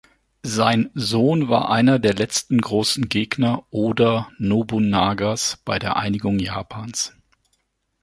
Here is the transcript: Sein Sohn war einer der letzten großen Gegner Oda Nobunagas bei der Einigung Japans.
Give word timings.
Sein 0.41 0.89
Sohn 0.95 1.47
war 1.47 1.69
einer 1.69 1.99
der 1.99 2.15
letzten 2.15 2.57
großen 2.59 3.07
Gegner 3.07 3.67
Oda 3.69 4.31
Nobunagas 4.39 5.61
bei 5.63 5.77
der 5.77 5.95
Einigung 5.95 6.39
Japans. 6.39 7.13